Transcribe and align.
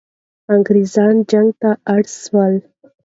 انګریزان 0.53 1.15
جنگ 1.31 1.49
ته 1.61 1.71
اړ 1.93 2.01
سول. 2.21 2.53